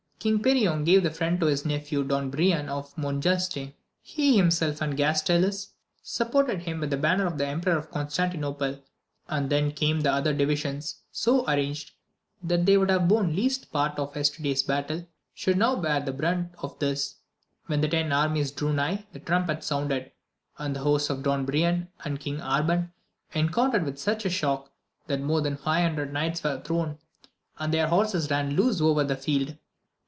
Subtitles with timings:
[0.23, 3.73] King Perion gave the front to his nephew Don Brian of Monjaste;
[4.03, 5.69] he himself and Gastiles
[6.03, 8.83] supported him with the banner of the Emperor of Constan tinople;
[9.27, 11.93] and then came the other divisions, so ar ranged,
[12.43, 16.53] that they would have borne least part of yesterday's battle, should now bear the brunt
[16.59, 17.15] of this.
[17.65, 20.11] When the ten armies drew nigh, the trumpet sounded,
[20.59, 22.91] and the hosts of Don Brian and King Arban
[23.33, 24.71] encoun tered with such a shock,
[25.07, 26.99] that more than five hundred knights were thrown,
[27.57, 29.57] and their horses ran loose over the field.